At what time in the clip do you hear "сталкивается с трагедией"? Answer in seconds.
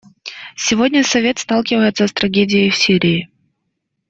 1.37-2.71